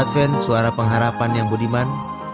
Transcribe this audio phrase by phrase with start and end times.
[0.00, 1.84] Advent Suara Pengharapan yang budiman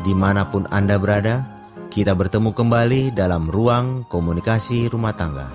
[0.07, 1.43] Di mana pun Anda berada
[1.91, 5.51] Kita bertemu kembali dalam ruang komunikasi rumah tangga.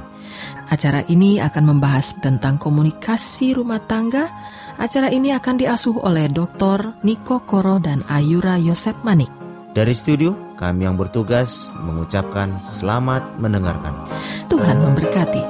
[0.67, 4.27] Acara ini akan membahas tentang komunikasi rumah tangga.
[4.75, 6.99] Acara ini akan diasuh oleh Dr.
[7.05, 9.29] Niko Koro dan Ayura Yosep Manik.
[9.71, 13.93] Dari studio, kami yang bertugas mengucapkan selamat mendengarkan.
[14.49, 15.43] Tuhan memberkati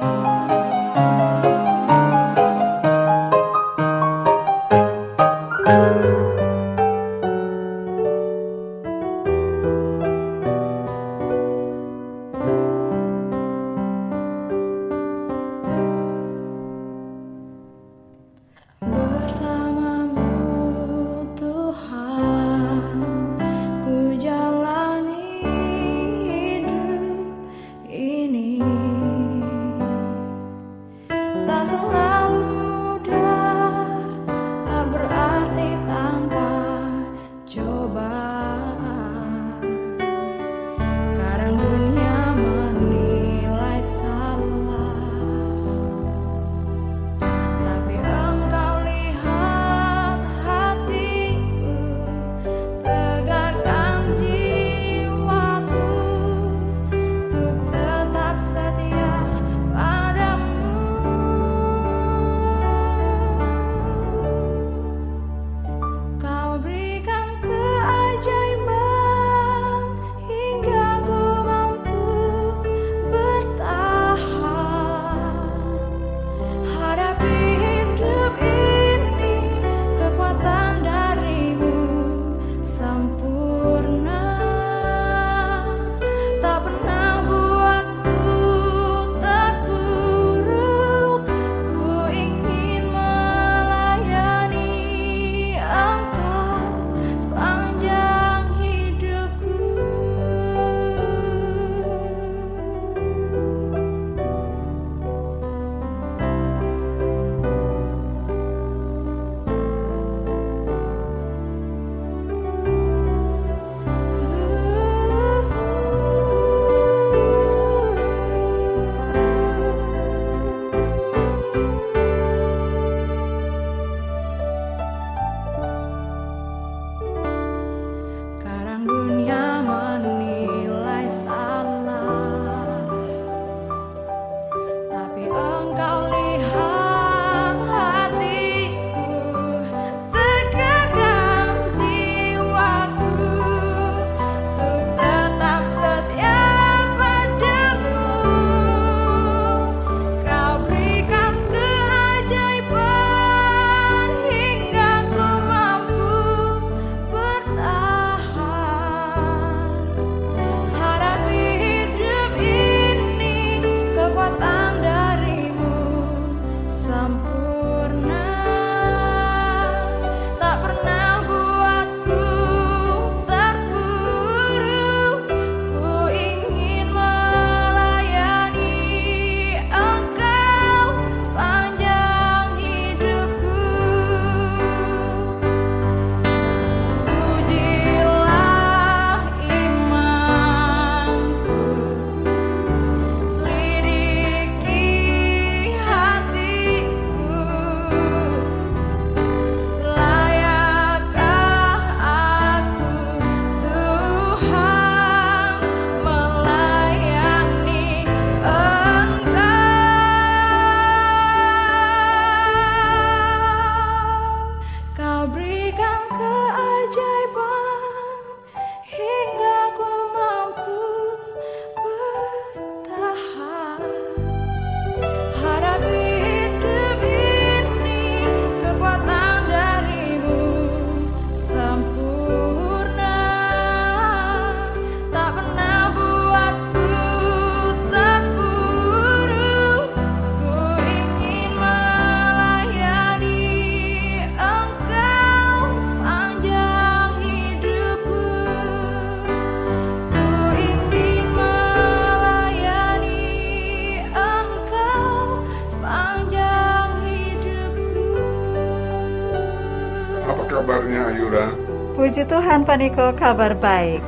[262.22, 263.98] Puji Tuhan Pak Niko, kabar baik.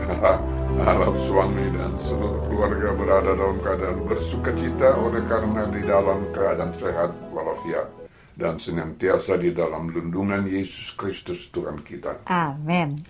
[0.87, 6.71] Harap suami dan seluruh keluarga berada dalam keadaan bersuka cita oleh karena di dalam keadaan
[6.79, 7.91] sehat walafiat
[8.39, 12.23] dan senantiasa di dalam lindungan Yesus Kristus Tuhan kita.
[12.31, 13.03] Amin.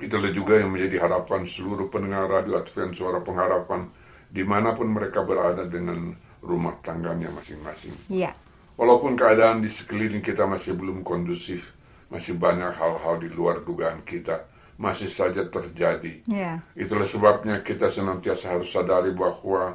[0.00, 3.92] Itulah juga yang menjadi harapan seluruh pendengar radio Advent Suara Pengharapan
[4.32, 7.92] di mana pun mereka berada dengan rumah tangganya masing-masing.
[8.08, 8.32] Iya.
[8.80, 11.75] Walaupun keadaan di sekeliling kita masih belum kondusif,
[12.12, 14.46] masih banyak hal-hal di luar dugaan kita,
[14.78, 16.22] masih saja terjadi.
[16.28, 16.62] Iya.
[16.76, 19.74] Itulah sebabnya kita senantiasa harus sadari bahwa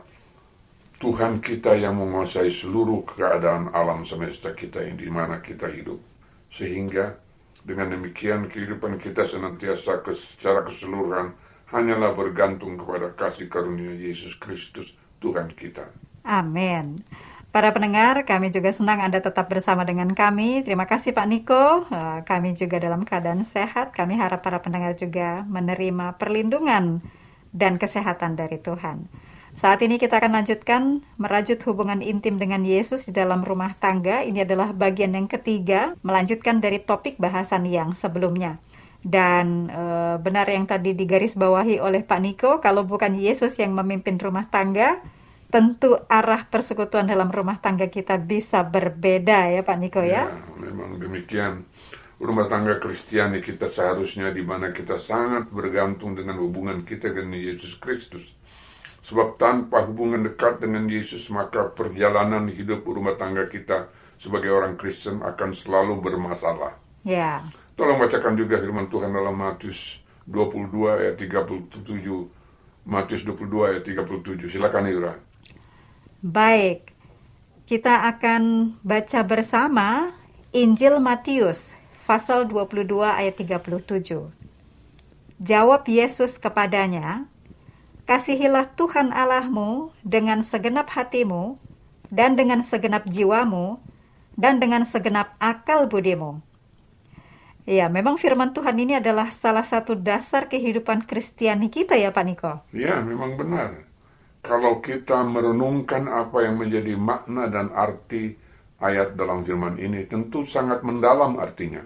[1.01, 5.97] Tuhan kita yang menguasai seluruh keadaan alam semesta kita yang di mana kita hidup.
[6.53, 7.17] Sehingga
[7.65, 11.33] dengan demikian kehidupan kita senantiasa secara keseluruhan
[11.73, 14.93] hanyalah bergantung kepada kasih karunia Yesus Kristus
[15.23, 15.89] Tuhan kita.
[16.21, 17.01] Amin.
[17.51, 20.63] Para pendengar, kami juga senang Anda tetap bersama dengan kami.
[20.63, 21.83] Terima kasih Pak Niko.
[21.91, 23.91] Eh, Kami juga dalam keadaan sehat.
[23.91, 27.03] Kami harap para pendengar juga menerima perlindungan
[27.51, 29.11] dan kesehatan dari Tuhan.
[29.51, 34.23] Saat ini kita akan lanjutkan merajut hubungan intim dengan Yesus di dalam rumah tangga.
[34.23, 38.63] Ini adalah bagian yang ketiga, melanjutkan dari topik bahasan yang sebelumnya.
[39.03, 44.47] Dan eh, benar yang tadi digarisbawahi oleh Pak Niko, kalau bukan Yesus yang memimpin rumah
[44.47, 45.03] tangga,
[45.51, 50.31] tentu arah persekutuan dalam rumah tangga kita bisa berbeda ya Pak Niko ya.
[50.55, 51.67] memang demikian.
[52.21, 57.75] Rumah tangga Kristiani kita seharusnya di mana kita sangat bergantung dengan hubungan kita dengan Yesus
[57.81, 58.23] Kristus.
[59.01, 63.89] Sebab tanpa hubungan dekat dengan Yesus maka perjalanan hidup rumah tangga kita
[64.21, 66.77] sebagai orang Kristen akan selalu bermasalah.
[67.01, 67.41] Ya.
[67.73, 69.97] Tolong bacakan juga firman Tuhan dalam Matius
[70.29, 70.69] 22
[71.01, 71.81] ayat 37.
[72.85, 74.45] Matius 22 ayat 37.
[74.45, 75.30] Silakan Yura.
[76.21, 76.93] Baik.
[77.65, 80.13] Kita akan baca bersama
[80.53, 81.73] Injil Matius
[82.05, 84.29] pasal 22 ayat 37.
[85.41, 87.25] Jawab Yesus kepadanya,
[88.05, 91.57] Kasihilah Tuhan Allahmu dengan segenap hatimu
[92.13, 93.81] dan dengan segenap jiwamu
[94.37, 96.37] dan dengan segenap akal budimu.
[97.65, 102.61] Ya, memang firman Tuhan ini adalah salah satu dasar kehidupan Kristiani kita ya Pak Niko.
[102.77, 103.89] Ya, memang benar.
[104.41, 108.33] Kalau kita merenungkan apa yang menjadi makna dan arti
[108.81, 111.85] ayat dalam firman ini, tentu sangat mendalam artinya.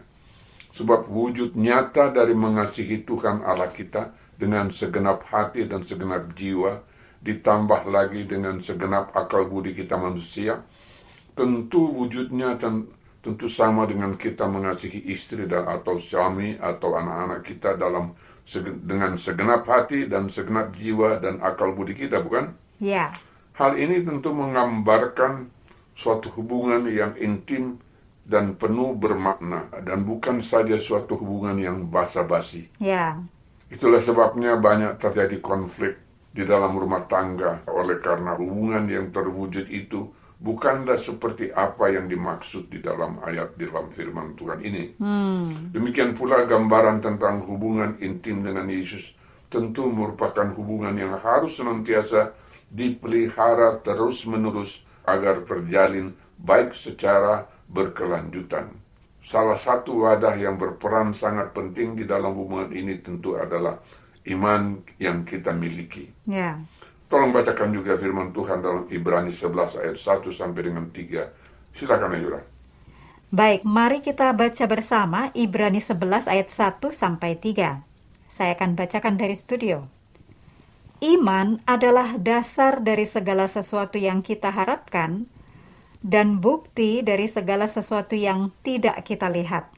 [0.71, 6.79] Sebab wujud nyata dari mengasihi Tuhan Allah kita dengan segenap hati dan segenap jiwa,
[7.23, 10.63] ditambah lagi dengan segenap akal budi kita manusia,
[11.35, 12.87] tentu wujudnya dan
[13.19, 18.15] tentu sama dengan kita mengasihi istri dan atau suami atau anak-anak kita dalam
[18.85, 22.53] dengan segenap hati dan segenap jiwa dan akal budi kita, bukan?
[22.77, 23.09] Ya,
[23.55, 25.47] Hal ini tentu menggambarkan
[25.95, 27.79] suatu hubungan yang intim
[28.27, 32.67] dan penuh bermakna dan bukan saja suatu hubungan yang basa-basi.
[32.83, 33.15] ya,
[33.71, 35.95] Itulah sebabnya banyak terjadi konflik
[36.35, 42.67] di dalam rumah tangga oleh karena hubungan yang terwujud itu bukanlah seperti apa yang dimaksud
[42.67, 44.99] di dalam ayat di dalam firman Tuhan ini.
[44.99, 49.15] hmm, Demikian pula gambaran tentang hubungan intim dengan Yesus
[49.47, 52.35] tentu merupakan hubungan yang harus senantiasa
[52.67, 58.73] dipelihara terus-menerus agar terjalin baik secara berkelanjutan.
[59.25, 63.81] Salah satu wadah yang berperan sangat penting di dalam hubungan ini tentu adalah
[64.29, 66.09] iman yang kita miliki.
[66.25, 66.57] ya.
[67.05, 71.29] Tolong bacakan juga firman Tuhan dalam Ibrani 11 ayat 1 sampai dengan 3.
[71.75, 72.41] Silakan Ayura.
[73.29, 77.83] Baik, mari kita baca bersama Ibrani 11 ayat 1 sampai 3.
[78.25, 79.85] Saya akan bacakan dari studio.
[81.03, 85.27] Iman adalah dasar dari segala sesuatu yang kita harapkan
[86.01, 89.69] dan bukti dari segala sesuatu yang tidak kita lihat.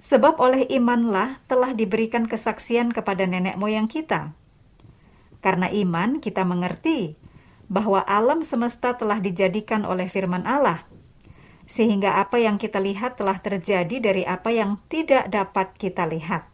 [0.00, 4.32] Sebab oleh imanlah telah diberikan kesaksian kepada nenek moyang kita.
[5.46, 7.14] Karena iman kita mengerti
[7.70, 10.90] bahwa alam semesta telah dijadikan oleh firman Allah
[11.70, 16.50] sehingga apa yang kita lihat telah terjadi dari apa yang tidak dapat kita lihat.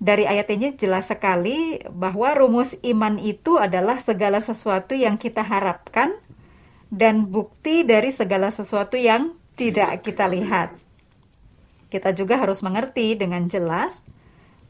[0.00, 6.16] Dari ayat ini jelas sekali bahwa rumus iman itu adalah segala sesuatu yang kita harapkan
[6.88, 10.72] dan bukti dari segala sesuatu yang tidak kita lihat.
[11.92, 14.00] Kita juga harus mengerti dengan jelas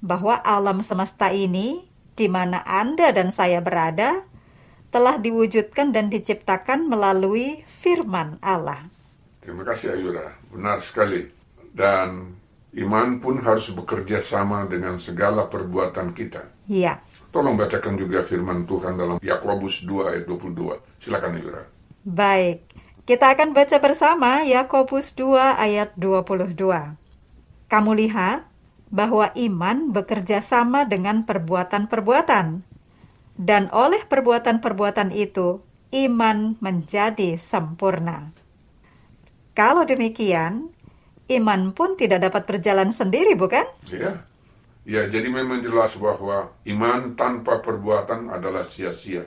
[0.02, 1.87] bahwa alam semesta ini
[2.18, 4.26] di mana Anda dan saya berada
[4.90, 8.90] telah diwujudkan dan diciptakan melalui firman Allah.
[9.38, 11.30] Terima kasih Ayura, benar sekali.
[11.70, 12.34] Dan
[12.74, 16.42] iman pun harus bekerja sama dengan segala perbuatan kita.
[16.66, 16.98] Ya,
[17.28, 20.80] Tolong bacakan juga firman Tuhan dalam Yakobus 2 ayat 22.
[20.98, 21.62] Silakan Ayura.
[22.02, 22.64] baik.
[23.04, 26.56] Kita akan baca bersama Yakobus 2 ayat 22.
[27.68, 28.48] Kamu lihat
[28.88, 32.64] bahwa iman bekerja sama dengan perbuatan-perbuatan,
[33.38, 38.32] dan oleh perbuatan-perbuatan itu iman menjadi sempurna.
[39.54, 40.70] Kalau demikian,
[41.28, 43.66] iman pun tidak dapat berjalan sendiri, bukan?
[43.90, 44.24] Ya,
[44.88, 49.26] ya jadi memang jelas bahwa iman tanpa perbuatan adalah sia-sia.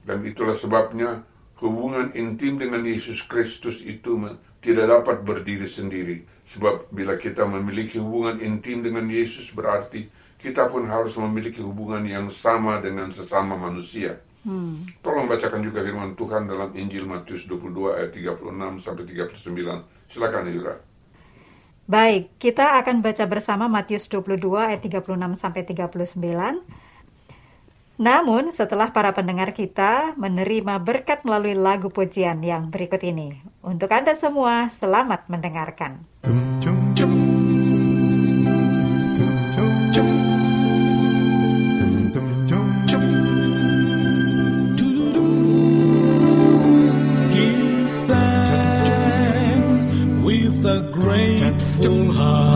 [0.00, 1.22] Dan itulah sebabnya
[1.60, 4.16] hubungan intim dengan Yesus Kristus itu
[4.64, 6.24] tidak dapat berdiri sendiri.
[6.50, 12.26] Sebab bila kita memiliki hubungan intim dengan Yesus berarti kita pun harus memiliki hubungan yang
[12.32, 14.18] sama dengan sesama manusia.
[14.40, 14.88] Hmm.
[15.04, 19.84] Tolong bacakan juga firman Tuhan dalam Injil Matius 22 ayat 36 sampai 39.
[20.08, 20.74] Silakan Yura.
[21.90, 26.62] Baik, kita akan baca bersama Matius 22 ayat 36 sampai 39.
[28.00, 34.16] Namun, setelah para pendengar kita menerima berkat melalui lagu pujian yang berikut ini, untuk Anda
[34.16, 36.08] semua, selamat mendengarkan.
[50.90, 52.49] grateful heart.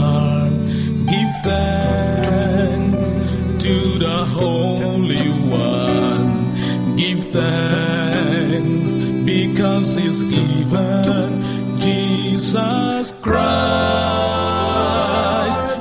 [12.55, 13.43] Jesus Christ,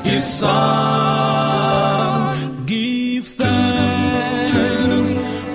[0.07, 0.55] His Son.
[2.65, 5.11] Give thanks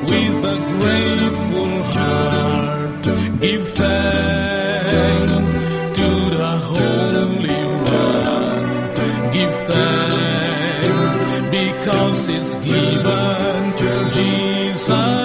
[0.08, 3.02] with a grateful heart.
[3.40, 5.50] Give thanks
[5.98, 8.66] to the Holy One.
[9.32, 11.14] Give thanks
[11.50, 15.17] because it's given to Jesus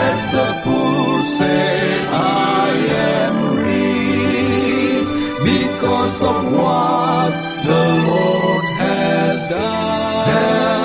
[0.00, 2.70] Let the poor say, I
[3.18, 3.34] am
[3.68, 5.08] rich
[5.52, 7.32] because of what
[7.70, 10.81] the Lord has done, has done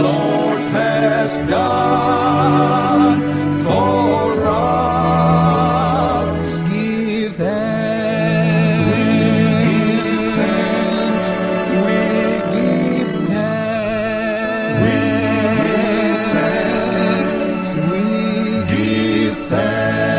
[0.00, 3.20] Lord has done
[3.60, 6.32] for us.
[6.72, 8.88] Give thanks.
[8.88, 9.04] We
[9.60, 11.26] give thanks.
[11.84, 12.00] We
[12.48, 13.68] give thanks.
[14.80, 14.96] We
[15.60, 17.76] give thanks.
[17.84, 18.00] We
[18.72, 20.16] give thanks.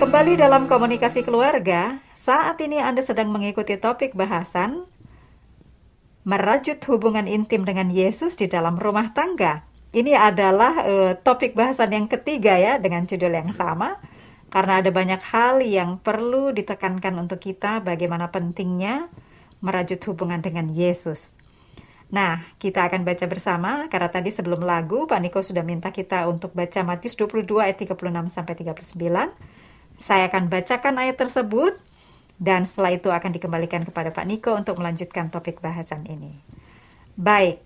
[0.00, 4.88] Kembali dalam komunikasi keluarga, saat ini Anda sedang mengikuti topik bahasan
[6.24, 9.64] merajut hubungan intim dengan Yesus di dalam rumah tangga.
[9.94, 14.02] Ini adalah eh, topik bahasan yang ketiga ya dengan judul yang sama
[14.50, 19.06] karena ada banyak hal yang perlu ditekankan untuk kita bagaimana pentingnya
[19.62, 21.34] merajut hubungan dengan Yesus.
[22.14, 26.54] Nah, kita akan baca bersama karena tadi sebelum lagu Pak Niko sudah minta kita untuk
[26.54, 28.94] baca Matius 22 ayat 36 sampai 39.
[29.98, 31.74] Saya akan bacakan ayat tersebut
[32.38, 36.38] dan setelah itu akan dikembalikan kepada Pak Niko untuk melanjutkan topik bahasan ini.
[37.14, 37.62] Baik,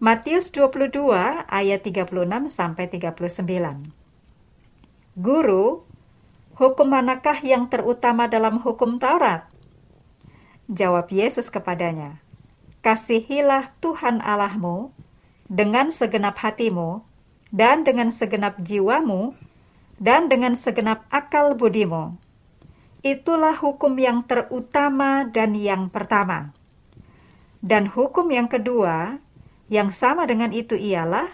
[0.00, 1.12] Matius 22
[1.48, 2.12] ayat 36
[2.52, 3.92] sampai 39.
[5.20, 5.84] Guru,
[6.56, 9.48] hukum manakah yang terutama dalam hukum Taurat?
[10.70, 12.22] Jawab Yesus kepadanya,
[12.80, 14.94] Kasihilah Tuhan Allahmu
[15.50, 17.02] dengan segenap hatimu,
[17.50, 19.34] dan dengan segenap jiwamu,
[19.98, 22.14] dan dengan segenap akal budimu.
[23.00, 26.52] Itulah hukum yang terutama dan yang pertama.
[27.64, 29.20] Dan hukum yang kedua,
[29.72, 31.32] yang sama dengan itu ialah,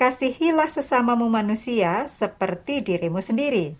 [0.00, 3.76] kasihilah sesamamu manusia seperti dirimu sendiri.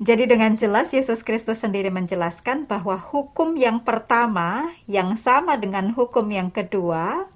[0.00, 6.24] Jadi dengan jelas Yesus Kristus sendiri menjelaskan bahwa hukum yang pertama yang sama dengan hukum
[6.32, 7.28] yang kedua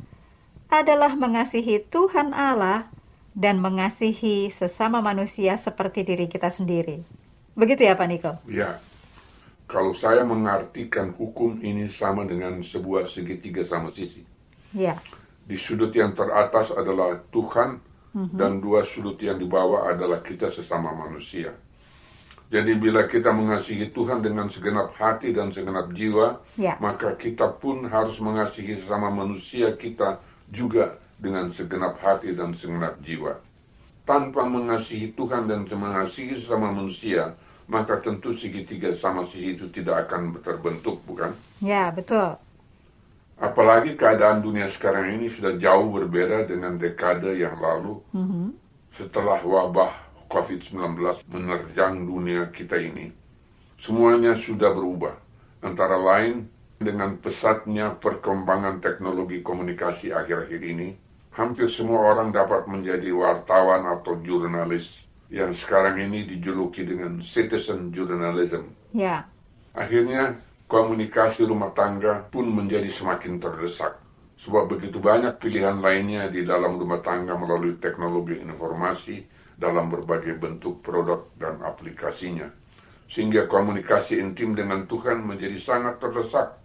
[0.73, 2.89] adalah mengasihi Tuhan Allah
[3.37, 7.24] dan mengasihi sesama manusia seperti diri kita sendiri.
[7.55, 8.33] Begitu ya Pak Niko?
[8.51, 8.83] Ya,
[9.71, 14.27] kalau saya mengartikan hukum ini sama dengan sebuah segitiga sama sisi.
[14.75, 14.99] Ya.
[15.47, 17.79] Di sudut yang teratas adalah Tuhan
[18.15, 21.51] dan dua sudut yang di bawah adalah kita sesama manusia.
[22.51, 26.79] Jadi bila kita mengasihi Tuhan dengan segenap hati dan segenap jiwa, Ya.
[26.79, 33.41] maka kita pun harus mengasihi sesama manusia kita juga dengan segenap hati dan segenap jiwa.
[34.07, 37.35] Tanpa mengasihi Tuhan dan mengasihi sesama manusia,
[37.69, 41.33] maka tentu segitiga sama sisi itu tidak akan terbentuk, bukan?
[41.65, 42.37] Ya, betul.
[43.35, 47.99] Apalagi keadaan dunia sekarang ini sudah jauh berbeda dengan dekade yang lalu
[48.95, 49.91] setelah wabah
[50.31, 53.11] COVID-19 menerjang dunia kita ini.
[53.79, 55.19] Semuanya sudah berubah.
[55.61, 56.49] Antara lain
[56.81, 60.95] dengan pesatnya perkembangan teknologi komunikasi akhir-akhir ini,
[61.35, 65.04] hampir semua orang dapat menjadi wartawan atau jurnalis
[65.35, 68.71] yang sekarang ini dijuluki dengan citizen journalism.
[68.95, 69.27] Ya.
[69.75, 70.39] Akhirnya
[70.71, 73.99] komunikasi rumah tangga pun menjadi semakin terdesak.
[74.39, 79.27] Sebab begitu banyak pilihan lainnya di dalam rumah tangga melalui teknologi informasi
[79.59, 82.47] dalam berbagai bentuk produk dan aplikasinya.
[83.11, 86.63] Sehingga komunikasi intim dengan Tuhan menjadi sangat terdesak.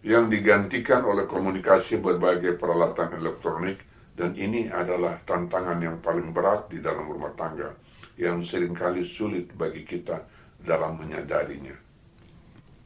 [0.00, 3.84] Yang digantikan oleh komunikasi berbagai peralatan elektronik
[4.20, 7.72] dan ini adalah tantangan yang paling berat di dalam rumah tangga
[8.20, 10.20] yang sering kali sulit bagi kita
[10.60, 11.72] dalam menyadarinya.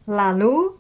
[0.06, 0.78] Lalu,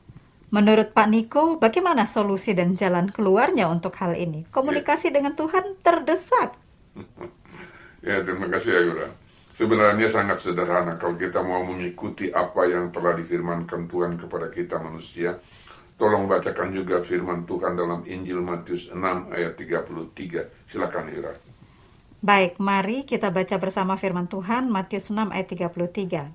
[0.54, 4.46] menurut Pak Niko, bagaimana solusi dan jalan keluarnya untuk hal ini?
[4.54, 6.54] Komunikasi dengan Tuhan terdesak.
[8.04, 9.08] Ya, terima kasih Ayura.
[9.56, 15.40] Sebenarnya sangat sederhana kalau kita mau mengikuti apa yang telah difirmankan Tuhan kepada kita manusia.
[15.94, 18.98] Tolong bacakan juga firman Tuhan dalam Injil Matius 6
[19.30, 20.66] ayat 33.
[20.66, 21.30] Silakan Ayura.
[22.18, 26.34] Baik, mari kita baca bersama firman Tuhan Matius 6 ayat 33.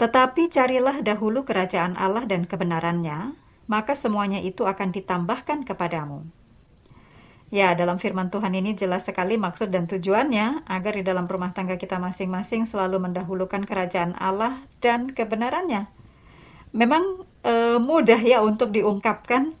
[0.00, 3.36] Tetapi carilah dahulu kerajaan Allah dan kebenarannya,
[3.68, 6.24] maka semuanya itu akan ditambahkan kepadamu.
[7.52, 11.78] Ya, dalam firman Tuhan ini jelas sekali maksud dan tujuannya agar di dalam rumah tangga
[11.78, 15.86] kita masing-masing selalu mendahulukan kerajaan Allah dan kebenarannya.
[16.74, 19.54] Memang eh, mudah ya untuk diungkapkan,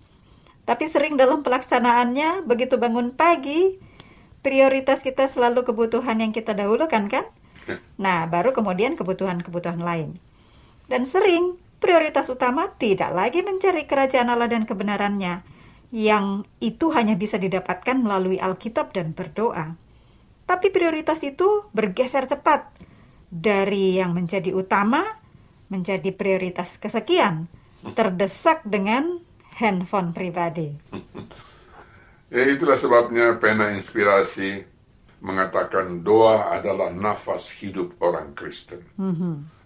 [0.66, 3.78] tapi sering dalam pelaksanaannya begitu bangun pagi,
[4.42, 7.24] prioritas kita selalu kebutuhan yang kita dahulukan kan?
[7.96, 10.20] Nah, baru kemudian kebutuhan-kebutuhan lain.
[10.90, 15.40] Dan sering prioritas utama tidak lagi mencari kerajaan Allah dan kebenarannya,
[15.94, 19.78] yang itu hanya bisa didapatkan melalui Alkitab dan berdoa.
[20.44, 22.68] Tapi prioritas itu bergeser cepat
[23.32, 25.23] dari yang menjadi utama
[25.68, 27.48] menjadi prioritas kesekian,
[27.96, 29.20] terdesak dengan
[29.60, 30.74] handphone pribadi.
[32.34, 34.66] Ya itulah sebabnya pena inspirasi
[35.24, 38.84] mengatakan doa adalah nafas hidup orang Kristen.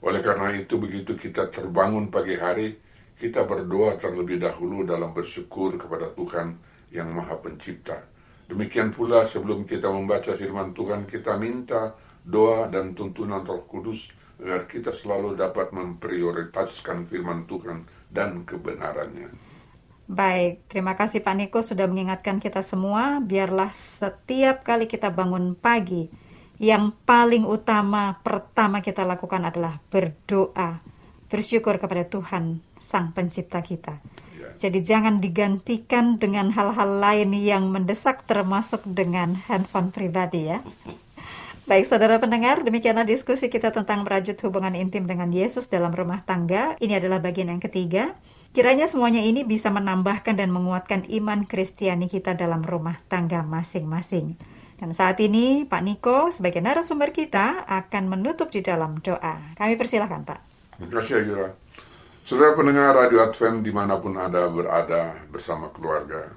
[0.04, 2.78] Oleh karena itu begitu kita terbangun pagi hari,
[3.18, 6.54] kita berdoa terlebih dahulu dalam bersyukur kepada Tuhan
[6.94, 8.06] yang Maha Pencipta.
[8.46, 14.08] Demikian pula sebelum kita membaca firman Tuhan, kita minta doa dan tuntunan Roh Kudus
[14.38, 19.34] agar kita selalu dapat memprioritaskan firman Tuhan dan kebenarannya.
[20.08, 23.20] Baik, terima kasih Pak Niko sudah mengingatkan kita semua.
[23.20, 26.08] Biarlah setiap kali kita bangun pagi,
[26.56, 30.80] yang paling utama pertama kita lakukan adalah berdoa,
[31.28, 34.00] bersyukur kepada Tuhan, Sang Pencipta kita.
[34.34, 34.48] Ya.
[34.56, 40.64] Jadi jangan digantikan dengan hal-hal lain yang mendesak termasuk dengan handphone pribadi ya.
[41.68, 46.80] Baik saudara pendengar, demikianlah diskusi kita tentang merajut hubungan intim dengan Yesus dalam rumah tangga.
[46.80, 48.16] Ini adalah bagian yang ketiga.
[48.56, 54.40] Kiranya semuanya ini bisa menambahkan dan menguatkan iman Kristiani kita dalam rumah tangga masing-masing.
[54.80, 59.36] Dan saat ini Pak Niko sebagai narasumber kita akan menutup di dalam doa.
[59.52, 60.40] Kami persilahkan Pak.
[60.80, 61.52] Terima kasih Ayura.
[62.24, 66.32] Saudara pendengar Radio Advent di mana pun Anda berada bersama keluarga,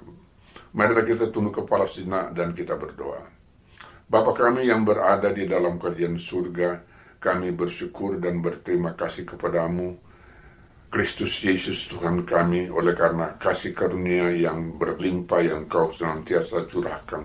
[0.76, 3.31] marilah kita tunduk kepala sinak dan kita berdoa.
[4.12, 6.84] Bapa kami yang berada di dalam kerjaan surga,
[7.16, 9.96] kami bersyukur dan berterima kasih kepadamu
[10.92, 17.24] Kristus Yesus Tuhan kami oleh karena kasih karunia yang berlimpah yang kau senantiasa curahkan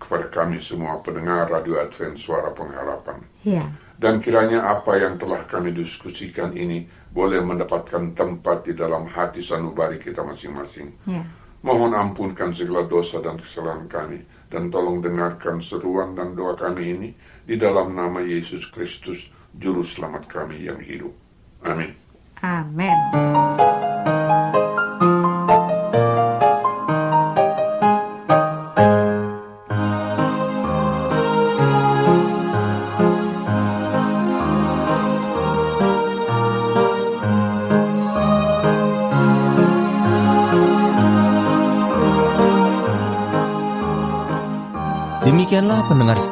[0.00, 3.20] kepada kami semua pendengar Radio Advent Suara Pengharapan.
[3.44, 3.68] Ya.
[4.00, 10.00] Dan kiranya apa yang telah kami diskusikan ini boleh mendapatkan tempat di dalam hati sanubari
[10.00, 10.96] kita masing-masing.
[11.04, 11.28] Ya.
[11.62, 14.18] Mohon ampunkan segala dosa dan kesalahan kami
[14.50, 17.08] dan tolong dengarkan seruan dan doa kami ini
[17.46, 21.14] di dalam nama Yesus Kristus juru selamat kami yang hidup.
[21.62, 21.94] Amin.
[22.42, 22.98] Amin.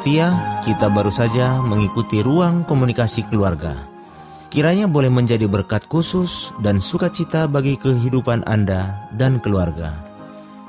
[0.01, 0.33] Setia,
[0.65, 3.85] kita baru saja mengikuti ruang komunikasi keluarga.
[4.49, 9.93] Kiranya boleh menjadi berkat khusus dan sukacita bagi kehidupan Anda dan keluarga.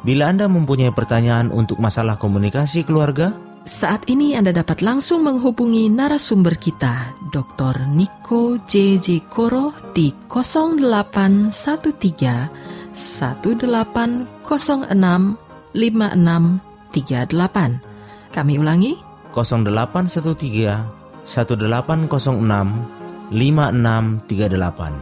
[0.04, 6.58] Bila Anda mempunyai pertanyaan untuk masalah komunikasi keluarga, Saat ini Anda dapat langsung menghubungi narasumber
[6.58, 7.86] kita, Dr.
[7.88, 9.32] Niko J.J.
[9.32, 15.40] Koro di 0813 1806
[15.72, 18.34] 5638.
[18.34, 20.84] Kami ulangi, 0813
[21.24, 22.92] 1806
[23.32, 24.92] 5638.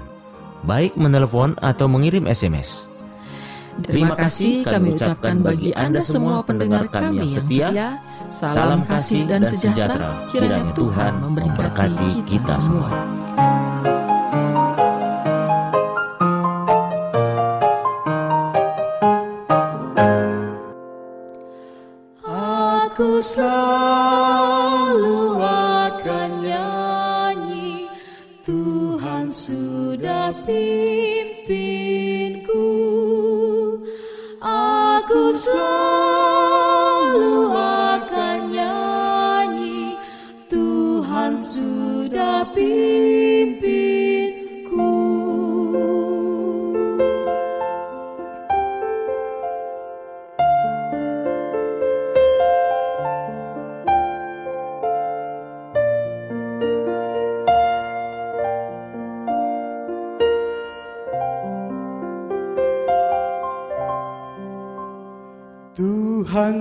[0.62, 2.86] Baik menelepon atau mengirim SMS.
[3.80, 7.98] Terima kasih kami ucapkan bagi Anda semua pendengar kami yang setia.
[8.30, 12.92] Salam kasih dan sejahtera kiranya Tuhan memberkati kita semua.
[23.00, 23.89] Aku selalu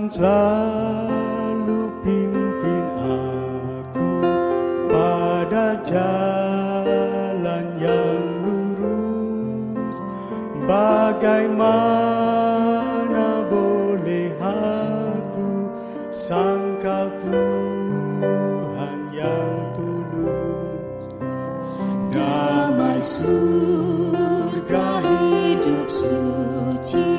[0.10, 4.10] selalu pimpin aku
[4.90, 10.02] pada jalan yang lurus.
[10.66, 11.86] Bagaimana
[13.54, 15.70] boleh aku
[16.10, 21.22] sangkal Tuhan yang tulus?
[22.10, 27.19] Damai surga hidup suci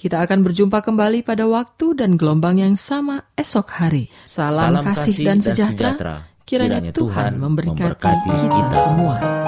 [0.00, 4.08] Kita akan berjumpa kembali pada waktu dan gelombang yang sama esok hari.
[4.24, 5.90] Salam, Salam kasih, kasih dan dan sejahtera.
[5.92, 6.14] sejahtera.
[6.48, 9.39] Kiranya, Kiranya Tuhan Tuhan memberkati, memberkati kita kita semua.